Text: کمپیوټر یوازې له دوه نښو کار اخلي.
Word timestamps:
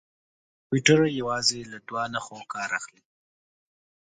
کمپیوټر 0.59 0.99
یوازې 1.19 1.59
له 1.71 1.77
دوه 1.87 2.03
نښو 2.13 2.39
کار 2.53 2.69
اخلي. 2.79 3.03